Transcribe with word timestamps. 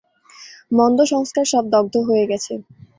মন্দ 0.71 0.99
সংস্কার 1.11 1.45
সব 1.53 1.63
দগ্ধ 1.73 1.95
হয়ে 2.07 2.25
গেছে। 2.31 2.53